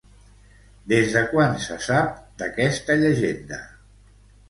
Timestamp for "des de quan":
0.93-1.53